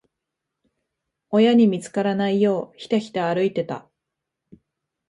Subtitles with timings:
[1.29, 3.87] 親に見つからないよう、ひたひた歩いてた。